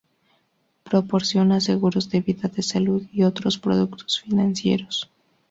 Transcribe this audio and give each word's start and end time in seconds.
Proporciona 0.83 1.59
seguros 1.59 2.09
de 2.09 2.21
vida, 2.21 2.49
de 2.49 2.63
salud, 2.63 3.03
y 3.13 3.21
otros 3.21 3.59
productos 3.59 4.19
financieros. 4.19 5.11